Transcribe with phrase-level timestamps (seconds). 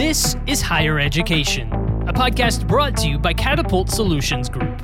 [0.00, 1.70] This is Higher Education,
[2.08, 4.80] a podcast brought to you by Catapult Solutions Group.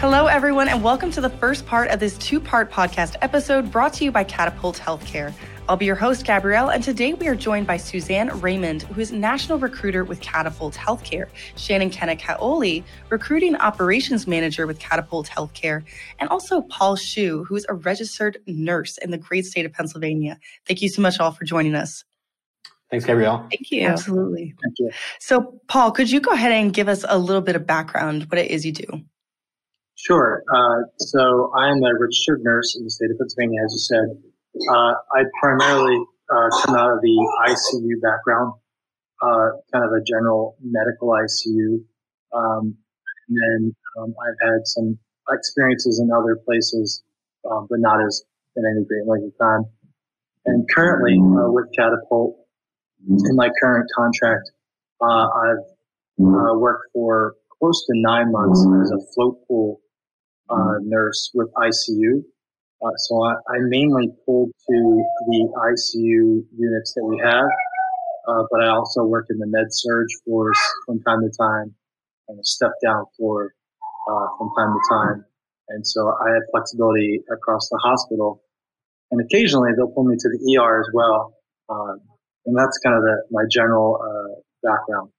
[0.00, 3.94] Hello, everyone, and welcome to the first part of this two part podcast episode brought
[3.94, 5.32] to you by Catapult Healthcare.
[5.70, 9.12] I'll be your host, Gabrielle, and today we are joined by Suzanne Raymond, who is
[9.12, 15.84] national recruiter with Catapult Healthcare, Shannon Kanakaole recruiting operations manager with Catapult Healthcare,
[16.18, 20.40] and also Paul Shoe, who is a registered nurse in the great state of Pennsylvania.
[20.66, 22.02] Thank you so much all for joining us.
[22.90, 23.46] Thanks, Gabrielle.
[23.48, 23.86] Thank you.
[23.86, 24.52] Absolutely.
[24.64, 24.90] Thank you.
[25.20, 28.38] So, Paul, could you go ahead and give us a little bit of background, what
[28.40, 28.88] it is you do?
[29.94, 30.42] Sure.
[30.52, 34.29] Uh, so I am a registered nurse in the state of Pennsylvania, as you said.
[34.54, 35.96] Uh, I primarily
[36.28, 38.54] uh, come out of the ICU background,
[39.22, 41.84] uh, kind of a general medical ICU.
[42.32, 42.76] Um,
[43.28, 44.98] and then um, I've had some
[45.30, 47.02] experiences in other places,
[47.50, 48.22] um, but not as
[48.56, 49.64] in any great length of time.
[50.46, 52.36] And currently uh, with Catapult,
[53.08, 54.50] in my current contract,
[55.00, 55.64] uh, I've
[56.20, 59.80] uh, worked for close to nine months as a float pool
[60.82, 62.24] nurse with ICU.
[62.82, 67.44] Uh, so I, I, mainly pulled to the ICU units that we have,
[68.26, 71.74] uh, but I also work in the med surg force from time to time
[72.28, 73.52] and a step down floor
[74.10, 75.24] uh, from time to time.
[75.68, 78.42] And so I have flexibility across the hospital.
[79.10, 81.34] And occasionally they'll pull me to the ER as well.
[81.68, 82.00] Um,
[82.46, 85.10] and that's kind of the, my general uh, background.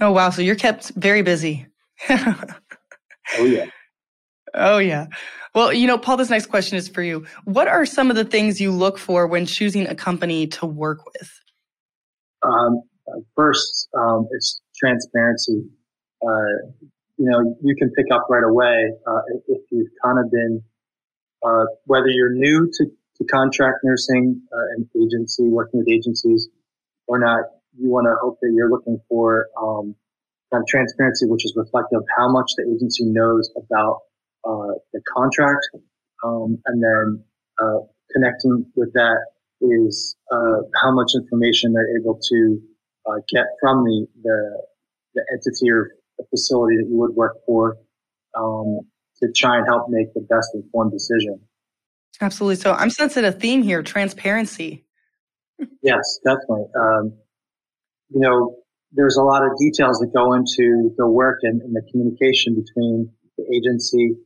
[0.00, 0.30] Oh, wow.
[0.30, 1.66] So you're kept very busy.
[2.10, 2.44] oh,
[3.38, 3.66] yeah.
[4.56, 5.06] Oh, yeah.
[5.54, 7.26] Well, you know, Paul, this next question is for you.
[7.44, 11.04] What are some of the things you look for when choosing a company to work
[11.06, 11.40] with?
[12.42, 12.82] Um,
[13.34, 15.64] first, um, it's transparency.
[16.22, 16.72] Uh,
[17.16, 20.62] you know, you can pick up right away uh, if you've kind of been,
[21.44, 26.48] uh, whether you're new to, to contract nursing uh, and agency, working with agencies
[27.06, 27.40] or not,
[27.78, 29.94] you want to hope that you're looking for um,
[30.52, 34.00] kind of transparency, which is reflective of how much the agency knows about
[34.92, 35.66] the contract,
[36.24, 37.24] um, and then
[37.62, 37.80] uh,
[38.12, 39.18] connecting with that
[39.60, 42.62] is uh, how much information they're able to
[43.32, 44.62] get from the, the,
[45.14, 47.76] the entity or the facility that you would work for
[48.36, 48.80] um,
[49.22, 51.40] to try and help make the best informed decision.
[52.20, 52.56] Absolutely.
[52.56, 54.84] So I'm sensing a theme here: transparency.
[55.82, 56.66] yes, definitely.
[56.78, 57.14] Um,
[58.08, 58.56] you know,
[58.92, 63.10] there's a lot of details that go into the work and, and the communication between
[63.36, 64.16] the agency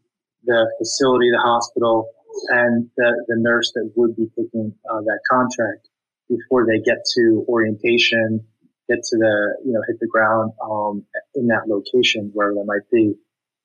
[0.44, 2.08] the facility, the hospital,
[2.48, 5.88] and the, the nurse that would be taking uh, that contract
[6.28, 8.44] before they get to orientation,
[8.88, 12.88] get to the, you know, hit the ground um, in that location, wherever that might
[12.90, 13.14] be.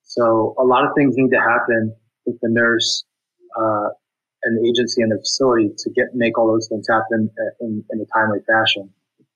[0.04, 3.04] So a lot of things need to happen with the nurse
[3.58, 3.90] uh,
[4.44, 7.84] and the agency and the facility to get make all those things happen uh, in,
[7.92, 8.90] in a timely fashion.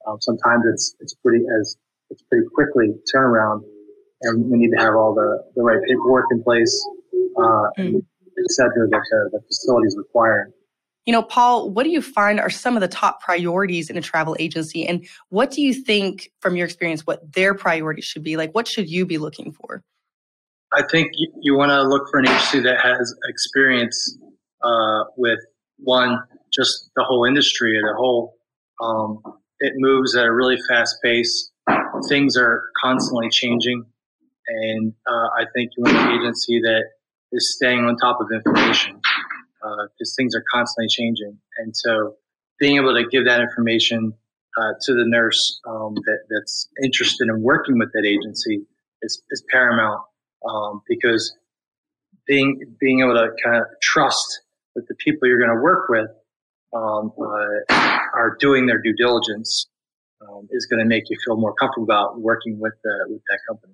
[0.07, 1.77] Um, sometimes it's it's pretty as
[2.09, 3.63] it's pretty quickly turnaround,
[4.23, 6.87] and we need to have all the the right paperwork in place
[7.37, 7.95] uh, mm.
[7.95, 10.51] et cetera, that the, the facilities require.
[11.05, 14.01] You know, Paul, what do you find are some of the top priorities in a
[14.01, 14.85] travel agency?
[14.85, 18.37] And what do you think, from your experience, what their priorities should be?
[18.37, 19.81] Like, what should you be looking for?
[20.71, 24.19] I think you, you want to look for an agency that has experience
[24.63, 25.39] uh, with
[25.79, 26.19] one,
[26.53, 28.35] just the whole industry as a whole.
[28.79, 29.19] Um,
[29.59, 31.51] it moves at a really fast pace.
[32.07, 33.83] Things are constantly changing.
[34.47, 36.83] And uh, I think you want an agency that
[37.31, 38.99] is staying on top of information
[39.61, 41.37] because uh, things are constantly changing.
[41.57, 42.15] And so
[42.59, 44.13] being able to give that information
[44.57, 48.65] uh, to the nurse um, that, that's interested in working with that agency
[49.01, 50.01] is, is paramount
[50.47, 51.35] um, because
[52.27, 54.41] being being able to kind of trust
[54.75, 56.09] that the people you're going to work with
[56.73, 57.75] um, uh,
[58.13, 59.67] are doing their due diligence
[60.21, 63.39] um, is going to make you feel more comfortable about working with the, with that
[63.47, 63.73] company.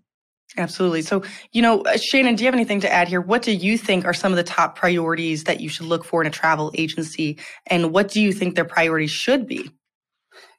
[0.57, 1.01] Absolutely.
[1.01, 3.21] So, you know, uh, Shannon, do you have anything to add here?
[3.21, 6.21] What do you think are some of the top priorities that you should look for
[6.21, 7.37] in a travel agency?
[7.67, 9.69] And what do you think their priorities should be?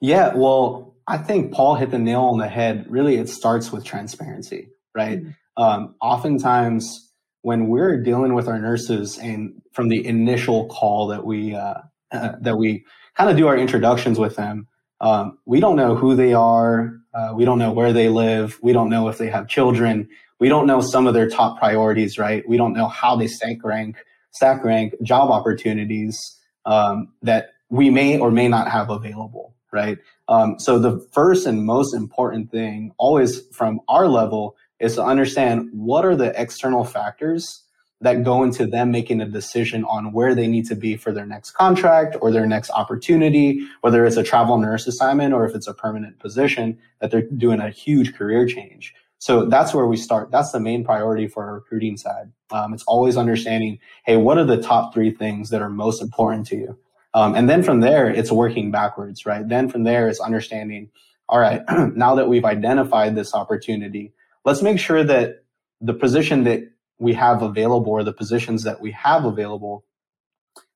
[0.01, 2.87] Yeah, well, I think Paul hit the nail on the head.
[2.89, 5.23] Really, it starts with transparency, right?
[5.23, 5.63] Mm-hmm.
[5.63, 11.55] Um, oftentimes, when we're dealing with our nurses, and from the initial call that we
[11.55, 11.75] uh,
[12.13, 12.85] uh, that we
[13.17, 14.67] kind of do our introductions with them,
[15.01, 16.95] um, we don't know who they are.
[17.17, 18.59] Uh, we don't know where they live.
[18.63, 20.07] We don't know if they have children.
[20.39, 22.47] We don't know some of their top priorities, right?
[22.47, 23.97] We don't know how they stack rank,
[24.33, 26.19] stack rank job opportunities
[26.67, 29.97] um, that we may or may not have available, right?
[30.29, 35.71] Um, so the first and most important thing, always from our level, is to understand
[35.73, 37.63] what are the external factors
[38.01, 41.27] that go into them making a decision on where they need to be for their
[41.27, 45.67] next contract or their next opportunity, whether it's a travel nurse assignment or if it's
[45.67, 48.95] a permanent position, that they're doing a huge career change.
[49.19, 50.31] So that's where we start.
[50.31, 52.31] That's the main priority for our recruiting side.
[52.51, 56.47] Um, it's always understanding, hey, what are the top three things that are most important
[56.49, 56.79] to you?
[57.15, 59.49] Um, and then from there, it's working backwards, right?
[59.49, 60.91] Then from there, it's understanding,
[61.31, 61.63] all right,
[61.97, 64.13] now that we've identified this opportunity,
[64.45, 65.45] let's make sure that
[65.81, 69.85] the position that we have available or the positions that we have available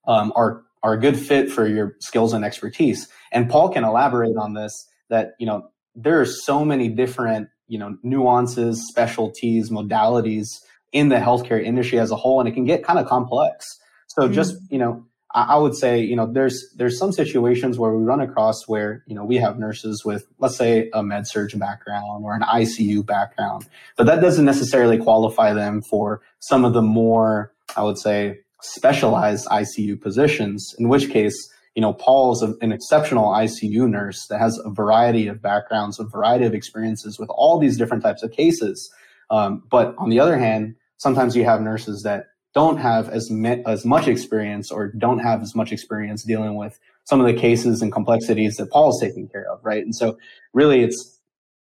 [0.07, 3.09] um, are are a good fit for your skills and expertise.
[3.33, 4.87] And Paul can elaborate on this.
[5.09, 10.47] That you know there are so many different you know nuances, specialties, modalities
[10.93, 13.67] in the healthcare industry as a whole, and it can get kind of complex.
[14.09, 14.35] So mm-hmm.
[14.35, 18.21] just you know I would say, you know, there's there's some situations where we run
[18.21, 22.35] across where, you know, we have nurses with, let's say, a med surg background or
[22.35, 23.67] an ICU background,
[23.97, 29.47] but that doesn't necessarily qualify them for some of the more, I would say, specialized
[29.47, 30.75] ICU positions.
[30.81, 31.37] In which case,
[31.77, 36.45] you know, Paul's an exceptional ICU nurse that has a variety of backgrounds, a variety
[36.45, 38.93] of experiences with all these different types of cases.
[39.31, 43.63] Um, but on the other hand, sometimes you have nurses that don't have as, me-
[43.67, 47.83] as much experience or don't have as much experience dealing with some of the cases
[47.83, 49.85] and complexities that Paul is taking care of, right?
[49.85, 50.19] And so
[50.53, 51.21] really it's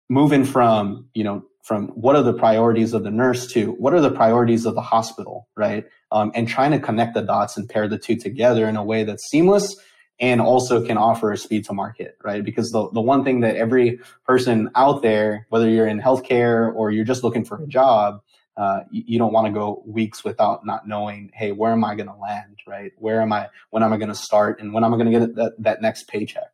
[0.09, 4.01] moving from, you know, from what are the priorities of the nurse to what are
[4.01, 5.85] the priorities of the hospital, right?
[6.11, 9.03] Um, and trying to connect the dots and pair the two together in a way
[9.03, 9.75] that's seamless
[10.19, 12.43] and also can offer a speed to market, right?
[12.45, 16.91] Because the, the one thing that every person out there, whether you're in healthcare or
[16.91, 18.21] you're just looking for a job,
[18.57, 22.07] uh, you, don't want to go weeks without not knowing, hey, where am I going
[22.07, 22.93] to land, right?
[22.97, 23.49] Where am I?
[23.71, 24.61] When am I going to start?
[24.61, 26.51] And when am I going to get that, that next paycheck?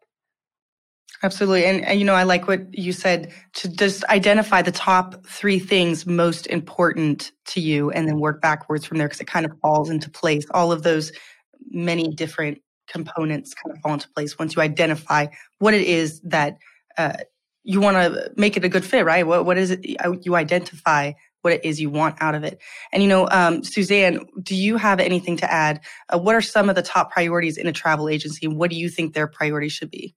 [1.24, 1.66] Absolutely.
[1.66, 5.60] And, and, you know, I like what you said to just identify the top three
[5.60, 9.52] things most important to you and then work backwards from there because it kind of
[9.60, 10.46] falls into place.
[10.52, 11.12] All of those
[11.70, 15.28] many different components kind of fall into place once you identify
[15.60, 16.58] what it is that
[16.98, 17.18] uh,
[17.64, 19.26] you want to make it a good fit, right?
[19.26, 19.86] What, what is it
[20.26, 22.60] you identify what it is you want out of it.
[22.92, 25.82] And you know, um, Suzanne, do you have anything to add?
[26.10, 28.48] Uh, what are some of the top priorities in a travel agency?
[28.48, 30.16] What do you think their priorities should be?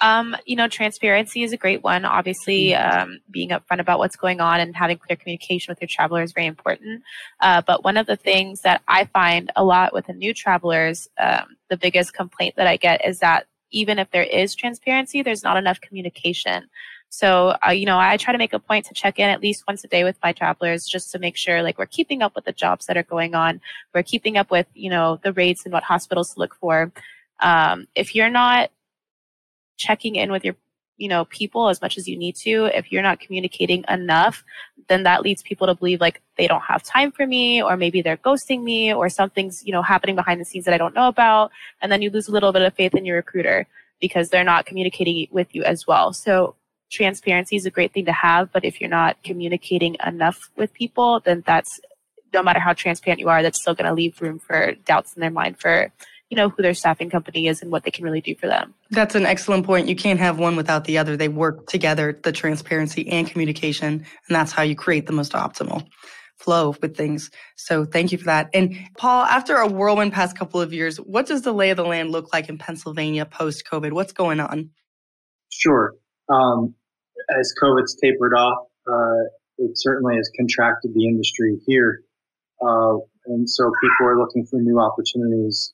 [0.00, 2.04] Um, you know, transparency is a great one.
[2.04, 3.00] Obviously, mm-hmm.
[3.00, 6.32] um, being upfront about what's going on and having clear communication with your traveler is
[6.32, 7.02] very important.
[7.40, 11.08] Uh, but one of the things that I find a lot with the new travelers,
[11.18, 15.42] um, the biggest complaint that I get is that even if there is transparency, there's
[15.42, 16.68] not enough communication.
[17.10, 19.64] So, uh, you know, I try to make a point to check in at least
[19.66, 22.44] once a day with my travelers just to make sure like we're keeping up with
[22.44, 23.60] the jobs that are going on.
[23.94, 26.92] We're keeping up with, you know, the rates and what hospitals to look for.
[27.40, 28.70] Um, if you're not
[29.78, 30.56] checking in with your,
[30.98, 34.44] you know, people as much as you need to, if you're not communicating enough,
[34.88, 38.02] then that leads people to believe like they don't have time for me or maybe
[38.02, 41.08] they're ghosting me or something's, you know, happening behind the scenes that I don't know
[41.08, 41.52] about.
[41.80, 43.66] And then you lose a little bit of faith in your recruiter
[44.00, 46.12] because they're not communicating with you as well.
[46.12, 46.56] So
[46.90, 51.20] transparency is a great thing to have, but if you're not communicating enough with people,
[51.20, 51.80] then that's
[52.32, 55.20] no matter how transparent you are, that's still going to leave room for doubts in
[55.20, 55.92] their mind for
[56.30, 58.74] you know who their staffing company is and what they can really do for them.
[58.90, 59.88] That's an excellent point.
[59.88, 61.16] You can't have one without the other.
[61.16, 65.86] They work together, the transparency and communication, and that's how you create the most optimal
[66.36, 67.30] flow with things.
[67.56, 68.50] So thank you for that.
[68.54, 71.84] And Paul, after a whirlwind past couple of years, what does the lay of the
[71.84, 73.92] land look like in Pennsylvania post COVID?
[73.92, 74.70] What's going on?
[75.50, 75.94] Sure.
[76.28, 76.74] Um,
[77.36, 82.02] as COVID's tapered off, uh, it certainly has contracted the industry here.
[82.60, 85.72] Uh, and so people are looking for new opportunities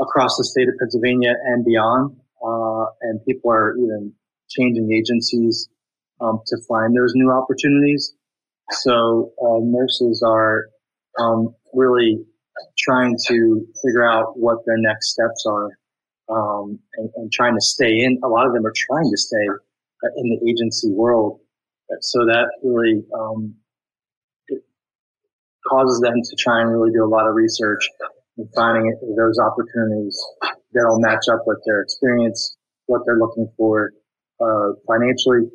[0.00, 2.16] across the state of Pennsylvania and beyond.
[2.44, 4.12] Uh, and people are even
[4.48, 5.68] changing agencies
[6.20, 8.14] um, to find those new opportunities.
[8.70, 10.68] So uh, nurses are
[11.18, 12.24] um, really
[12.78, 15.70] trying to figure out what their next steps are
[16.28, 18.18] um, and, and, trying to stay in.
[18.22, 19.46] A lot of them are trying to stay
[20.16, 21.40] in the agency world.
[22.00, 23.54] So that really um,
[25.68, 27.88] causes them to try and really do a lot of research
[28.36, 30.18] and finding those opportunities
[30.72, 33.92] that'll match up with their experience, what they're looking for
[34.40, 35.48] uh, financially,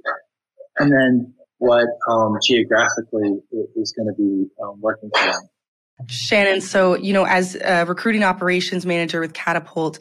[0.79, 3.39] and then what um, geographically
[3.75, 5.41] is going to be um, working for them.
[6.07, 9.99] Shannon, so you know, as a recruiting operations manager with Catapult,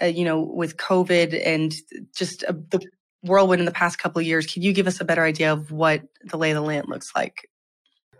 [0.00, 1.74] uh, you know, with COVID and
[2.16, 2.80] just uh, the
[3.22, 4.46] whirlwind in the past couple of years.
[4.46, 7.12] Can you give us a better idea of what the lay of the land looks
[7.14, 7.48] like?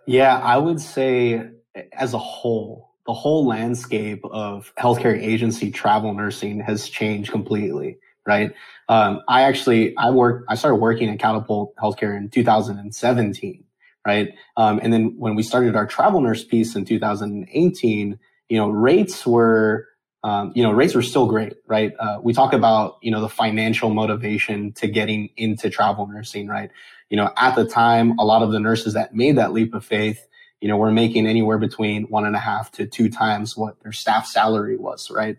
[0.07, 1.49] Yeah, I would say
[1.93, 7.99] as a whole, the whole landscape of healthcare agency travel nursing has changed completely.
[8.25, 8.53] Right.
[8.89, 13.65] Um, I actually I work I started working at Catapult Healthcare in 2017.
[14.07, 14.33] right?
[14.57, 18.19] Um, and then when we started our travel nurse piece in 2018,
[18.49, 19.89] you know, rates were,
[20.25, 21.93] um, you know, rates were still great, right?
[21.99, 26.71] Uh, we talk about, you know, the financial motivation to getting into travel nursing, right?
[27.11, 29.85] You know, at the time, a lot of the nurses that made that leap of
[29.85, 30.25] faith,
[30.61, 33.93] you know, were making anywhere between one and a half to two times what their
[33.93, 35.39] staff salary was, right?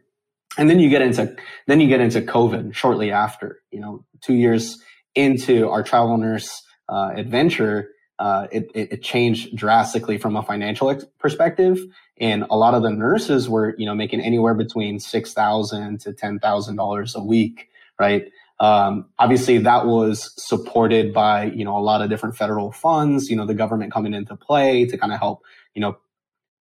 [0.57, 1.35] And then you get into,
[1.65, 4.79] then you get into COVID shortly after, you know, two years
[5.15, 11.05] into our travel nurse uh, adventure, uh, it, it, changed drastically from a financial ex-
[11.19, 11.79] perspective.
[12.19, 16.13] And a lot of the nurses were, you know, making anywhere between six thousand to
[16.13, 18.31] ten thousand dollars a week, right?
[18.59, 23.29] Um, obviously, that was supported by, you know, a lot of different federal funds.
[23.29, 25.43] You know, the government coming into play to kind of help,
[25.73, 25.97] you know,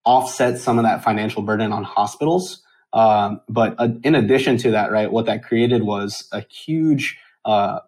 [0.06, 2.64] offset some of that financial burden on hospitals.
[2.94, 7.80] Um, but uh, in addition to that, right, what that created was a huge uh,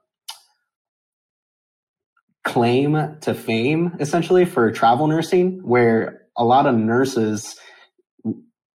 [2.45, 7.59] claim to fame essentially for travel nursing where a lot of nurses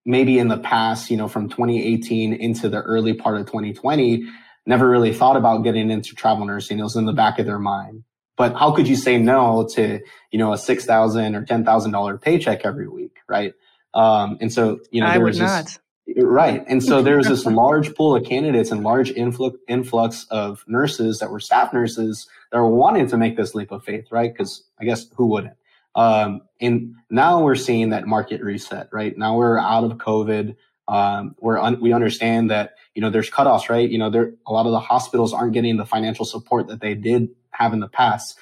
[0.04, 4.26] maybe in the past you know from 2018 into the early part of 2020
[4.68, 6.78] never really thought about getting into travel nursing.
[6.78, 8.04] It was in the back of their mind.
[8.36, 9.98] But how could you say no to
[10.30, 13.54] you know a six thousand or ten thousand dollar paycheck every week right?
[13.94, 15.76] Um, and so you know i would not
[16.16, 16.64] Right.
[16.66, 21.18] And so there was this large pool of candidates and large influx, influx of nurses
[21.18, 24.32] that were staff nurses that were wanting to make this leap of faith, right?
[24.32, 25.54] Because I guess who wouldn't?
[25.94, 29.16] Um, and now we're seeing that market reset, right?
[29.16, 30.56] Now we're out of COVID.
[30.86, 33.88] Um, we're un- we understand that you know there's cutoffs, right?
[33.88, 36.94] You know, there a lot of the hospitals aren't getting the financial support that they
[36.94, 38.38] did have in the past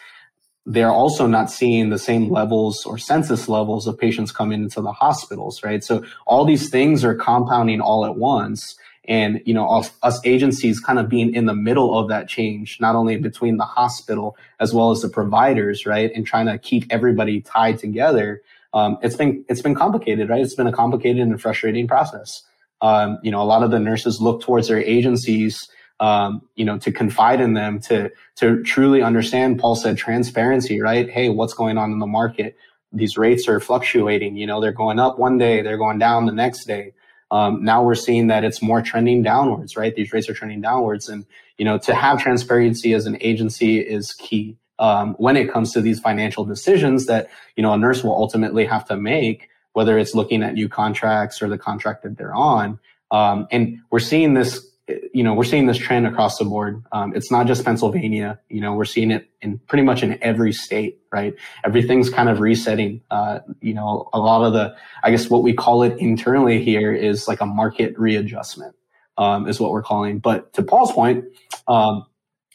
[0.66, 4.92] they're also not seeing the same levels or census levels of patients coming into the
[4.92, 5.82] hospitals, right?
[5.82, 8.76] So all these things are compounding all at once.
[9.08, 12.78] And, you know, us, us, agencies kind of being in the middle of that change,
[12.80, 16.11] not only between the hospital as well as the providers, right?
[16.12, 18.42] And trying to keep everybody tied together.
[18.75, 20.40] Um, it's been, it's been complicated, right?
[20.40, 22.42] It's been a complicated and frustrating process.
[22.82, 25.68] Um, you know, a lot of the nurses look towards their agencies
[26.00, 29.59] um, you know, to confide in them, to to truly understand.
[29.59, 31.09] Paul said transparency, right?
[31.09, 32.57] Hey, what's going on in the market?
[32.93, 34.37] These rates are fluctuating.
[34.37, 36.93] You know, they're going up one day, they're going down the next day.
[37.31, 39.95] Um, now we're seeing that it's more trending downwards, right?
[39.95, 41.26] These rates are trending downwards, and
[41.59, 45.81] you know, to have transparency as an agency is key um, when it comes to
[45.81, 50.15] these financial decisions that you know a nurse will ultimately have to make, whether it's
[50.15, 52.79] looking at new contracts or the contract that they're on.
[53.11, 54.67] Um, and we're seeing this
[55.12, 56.85] you know, we're seeing this trend across the board.
[56.93, 58.38] Um, it's not just Pennsylvania.
[58.49, 61.35] You know, we're seeing it in pretty much in every state, right?
[61.64, 63.00] Everything's kind of resetting.
[63.11, 66.93] Uh, you know, a lot of the, I guess what we call it internally here
[66.93, 68.76] is like a market readjustment,
[69.19, 70.21] um, is what we're calling.
[70.21, 71.25] But to Paul's point,
[71.66, 72.07] um,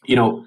[0.05, 0.45] you know,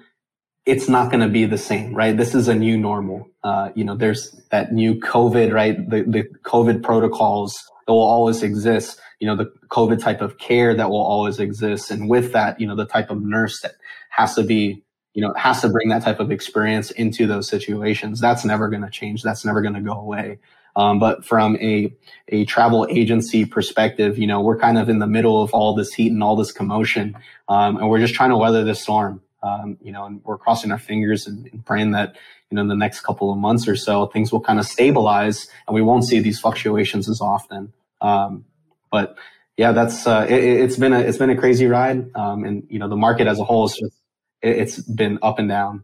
[0.65, 2.17] it's not going to be the same, right?
[2.17, 3.29] This is a new normal.
[3.43, 5.77] Uh, you know, there's that new COVID, right?
[5.87, 10.73] The, the COVID protocols that will always exist you know, the COVID type of care
[10.73, 11.91] that will always exist.
[11.91, 13.75] And with that, you know, the type of nurse that
[14.09, 18.19] has to be, you know, has to bring that type of experience into those situations.
[18.19, 19.23] That's never going to change.
[19.23, 20.39] That's never going to go away.
[20.75, 21.93] Um, but from a,
[22.27, 25.93] a travel agency perspective, you know, we're kind of in the middle of all this
[25.93, 27.17] heat and all this commotion.
[27.47, 29.21] Um, and we're just trying to weather this storm.
[29.41, 32.15] Um, you know, and we're crossing our fingers and, and, praying that,
[32.49, 35.47] you know, in the next couple of months or so, things will kind of stabilize
[35.67, 37.73] and we won't see these fluctuations as often.
[38.01, 38.45] Um,
[38.91, 39.17] but
[39.57, 42.77] yeah, that's uh, it, has been a it's been a crazy ride, um, and you
[42.77, 44.01] know the market as a whole is just
[44.41, 45.83] it, it's been up and down.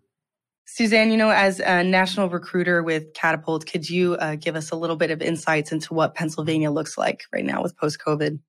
[0.66, 4.76] Suzanne, you know, as a national recruiter with Catapult, could you uh, give us a
[4.76, 8.40] little bit of insights into what Pennsylvania looks like right now with post COVID?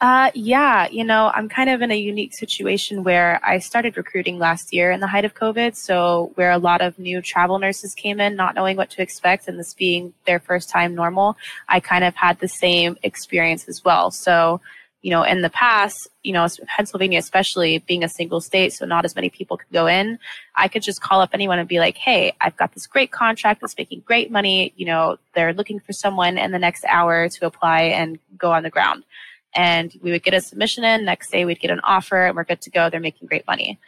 [0.00, 4.38] Uh, yeah, you know, I'm kind of in a unique situation where I started recruiting
[4.38, 5.76] last year in the height of COVID.
[5.76, 9.46] So, where a lot of new travel nurses came in, not knowing what to expect,
[9.48, 11.36] and this being their first time normal,
[11.68, 14.10] I kind of had the same experience as well.
[14.10, 14.60] So,
[15.00, 19.04] you know, in the past, you know, Pennsylvania, especially being a single state, so not
[19.04, 20.18] as many people could go in,
[20.56, 23.60] I could just call up anyone and be like, hey, I've got this great contract
[23.60, 24.72] that's making great money.
[24.76, 28.64] You know, they're looking for someone in the next hour to apply and go on
[28.64, 29.04] the ground
[29.54, 31.04] and we would get a submission in.
[31.04, 32.90] Next day, we'd get an offer, and we're good to go.
[32.90, 33.78] They're making great money.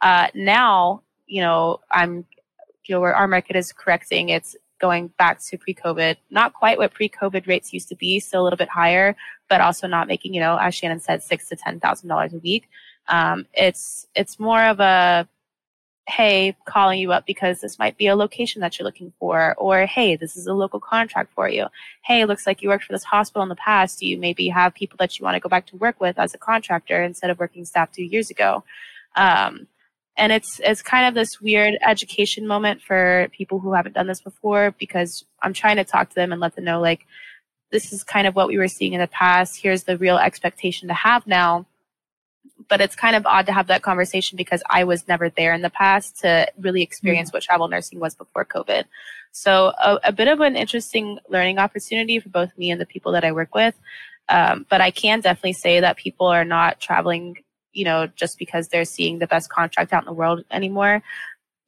[0.00, 2.26] Uh, now, you know, I'm,
[2.84, 4.28] you know, where our market is correcting.
[4.28, 8.44] It's going back to pre-COVID, not quite what pre-COVID rates used to be, still a
[8.44, 9.16] little bit higher,
[9.48, 12.38] but also not making, you know, as Shannon said, six to ten thousand dollars a
[12.38, 12.68] week.
[13.08, 15.28] Um, it's it's more of a
[16.06, 19.86] hey, calling you up because this might be a location that you're looking for, or
[19.86, 21.66] hey, this is a local contract for you.
[22.02, 24.00] Hey, looks like you worked for this hospital in the past.
[24.00, 26.34] Do you maybe have people that you want to go back to work with as
[26.34, 28.64] a contractor instead of working staff two years ago?
[29.16, 29.66] Um,
[30.16, 34.20] and it's it's kind of this weird education moment for people who haven't done this
[34.20, 37.06] before because I'm trying to talk to them and let them know like
[37.72, 39.60] this is kind of what we were seeing in the past.
[39.60, 41.66] Here's the real expectation to have now.
[42.68, 45.62] But it's kind of odd to have that conversation because I was never there in
[45.62, 47.36] the past to really experience mm-hmm.
[47.36, 48.84] what travel nursing was before COVID.
[49.32, 53.12] So a, a, bit of an interesting learning opportunity for both me and the people
[53.12, 53.74] that I work with.
[54.28, 57.36] Um, but I can definitely say that people are not traveling
[57.74, 61.02] you know, just because they're seeing the best contract out in the world anymore.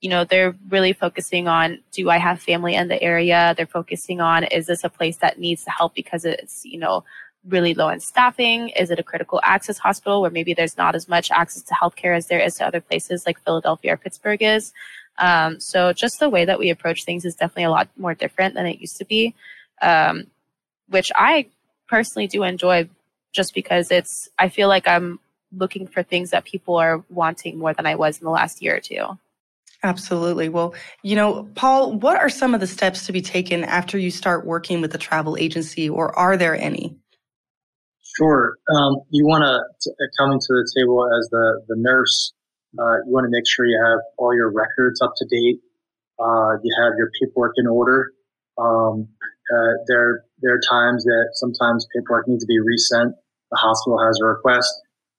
[0.01, 3.55] You know, they're really focusing on do I have family in the area?
[3.57, 7.05] They're focusing on is this a place that needs the help because it's, you know,
[7.49, 8.71] really low in staffing?
[8.71, 12.17] Is it a critical access hospital where maybe there's not as much access to healthcare
[12.17, 14.73] as there is to other places like Philadelphia or Pittsburgh is?
[15.19, 18.55] Um, so just the way that we approach things is definitely a lot more different
[18.55, 19.35] than it used to be,
[19.81, 20.27] um,
[20.89, 21.47] which I
[21.89, 22.89] personally do enjoy
[23.33, 25.21] just because it's, I feel like I'm
[25.57, 28.77] looking for things that people are wanting more than I was in the last year
[28.77, 29.19] or two.
[29.83, 30.49] Absolutely.
[30.49, 34.11] Well, you know, Paul, what are some of the steps to be taken after you
[34.11, 36.97] start working with a travel agency, or are there any?
[38.17, 38.57] Sure.
[38.75, 42.33] Um, you want to come into the table as the, the nurse.
[42.79, 45.61] Uh, you want to make sure you have all your records up to date.
[46.19, 48.13] Uh, you have your paperwork in order.
[48.57, 49.09] Um,
[49.53, 53.15] uh, there, there are times that sometimes paperwork needs to be resent.
[53.51, 54.73] The hospital has a request.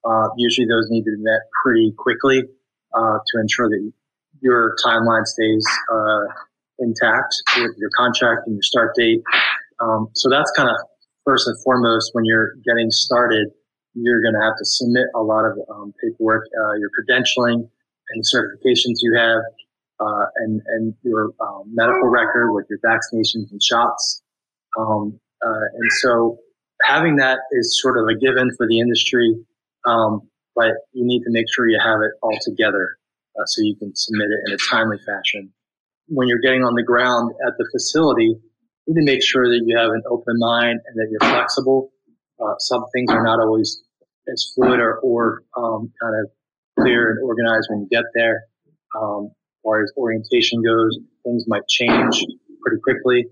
[0.04, 2.44] Uh, usually those need to be met pretty quickly
[2.96, 3.92] uh, to ensure that
[4.42, 6.26] your timeline stays uh,
[6.80, 9.22] intact with your contract and your start date.
[9.80, 10.76] Um, so that's kind of
[11.28, 13.50] first and foremost when you're getting started.
[13.94, 17.68] You're going to have to submit a lot of um, paperwork, uh, your credentialing
[18.10, 19.42] and certifications you have,
[20.00, 24.22] uh, and and your um, medical record with your vaccinations and shots.
[24.80, 26.38] Um, and so
[26.84, 29.36] having that is sort of a given for the industry.
[29.86, 30.22] Um,
[30.56, 32.98] but you need to make sure you have it all together
[33.40, 35.54] uh, so you can submit it in a timely fashion.
[36.08, 38.36] When you're getting on the ground at the facility,
[38.88, 41.92] need to make sure that you have an open mind and that you're flexible.
[42.40, 43.82] Uh, some things are not always
[44.32, 46.30] as fluid or, or um, kind of
[46.80, 48.44] clear and organized when you get there.
[49.00, 52.24] Um, as far as orientation goes, things might change
[52.62, 53.26] pretty quickly.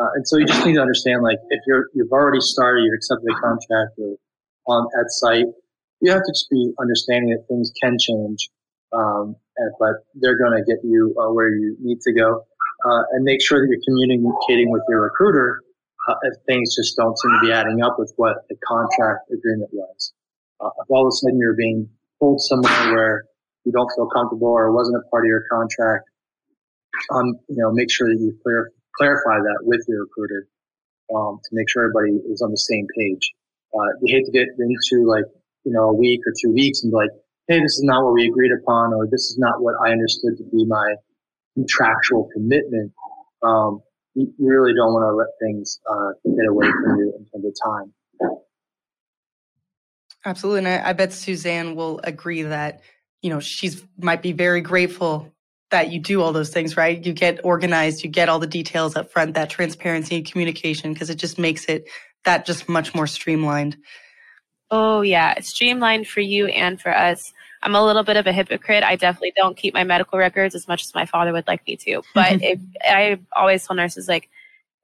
[0.00, 2.94] Uh, and so you just need to understand, like, if you're, you've already started, you've
[2.94, 4.16] accepted a contract or
[4.66, 5.46] on at site,
[6.00, 8.50] you have to just be understanding that things can change,
[8.92, 12.44] um, and, but they're going to get you uh, where you need to go.
[12.84, 15.62] Uh, and make sure that you're communicating with your recruiter
[16.08, 19.70] uh, if things just don't seem to be adding up with what the contract agreement
[19.72, 20.12] was.
[20.60, 21.88] Uh, if all of a sudden you're being
[22.20, 23.24] pulled somewhere where
[23.64, 26.08] you don't feel comfortable or wasn't a part of your contract,
[27.12, 28.36] um, you know, make sure that you
[28.96, 30.46] clarify that with your recruiter
[31.14, 33.32] um, to make sure everybody is on the same page.
[33.74, 35.24] Uh, you hate to get into like
[35.68, 37.10] you know, a week or two weeks and be like,
[37.46, 40.38] hey, this is not what we agreed upon, or this is not what I understood
[40.38, 40.94] to be my
[41.58, 42.92] contractual commitment.
[43.42, 43.80] Um,
[44.14, 47.54] you, really don't want to let things uh, get away from you in terms of
[47.64, 47.92] time.
[50.24, 52.80] Absolutely, and I, I bet Suzanne will agree that
[53.22, 55.32] you know she's might be very grateful
[55.70, 57.04] that you do all those things right.
[57.04, 61.10] You get organized, you get all the details up front, that transparency and communication, because
[61.10, 61.88] it just makes it
[62.24, 63.76] that just much more streamlined.
[64.70, 65.34] Oh, yeah.
[65.36, 67.32] It's streamlined for you and for us.
[67.62, 68.82] I'm a little bit of a hypocrite.
[68.84, 71.76] I definitely don't keep my medical records as much as my father would like me
[71.76, 72.02] to.
[72.14, 74.28] But if I always tell nurses, like,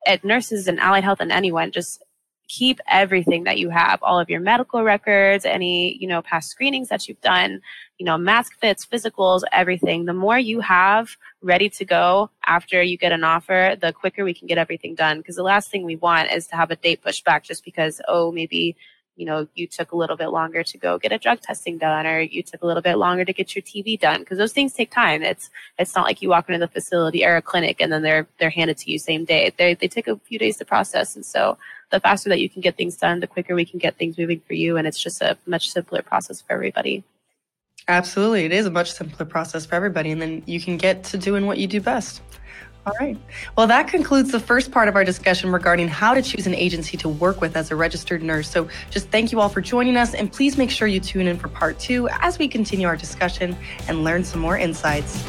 [0.07, 2.03] at nurses and allied health and anyone, just
[2.49, 6.89] keep everything that you have, all of your medical records, any, you know, past screenings
[6.89, 7.61] that you've done,
[7.99, 10.05] you know, mask fits, physicals, everything.
[10.05, 14.35] The more you have ready to go after you get an offer, the quicker we
[14.35, 15.19] can get everything done.
[15.19, 18.01] Because the last thing we want is to have a date pushed back just because,
[18.09, 18.77] oh, maybe
[19.17, 22.07] you know, you took a little bit longer to go get a drug testing done,
[22.07, 24.73] or you took a little bit longer to get your TB done, because those things
[24.73, 25.23] take time.
[25.23, 28.27] It's it's not like you walk into the facility or a clinic and then they're
[28.39, 29.53] they're handed to you same day.
[29.57, 31.59] They they take a few days to process, and so
[31.91, 34.41] the faster that you can get things done, the quicker we can get things moving
[34.47, 37.05] for you, and it's just a much simpler process for everybody.
[37.87, 41.19] Absolutely, it is a much simpler process for everybody, and then you can get to
[41.19, 42.23] doing what you do best.
[42.87, 43.17] All right.
[43.57, 46.99] Well, that concludes the first part of our discussion regarding how to choose an agency
[46.99, 48.51] to work with as a registered nurse.
[48.51, 51.39] So, just thank you all for joining us, and please make sure you tune in
[51.39, 53.57] for part two as we continue our discussion
[53.89, 55.25] and learn some more insights.